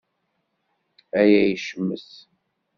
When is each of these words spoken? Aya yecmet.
Aya 1.19 1.41
yecmet. 1.49 2.09